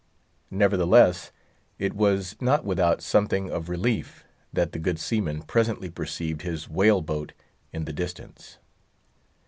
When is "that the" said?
4.51-4.79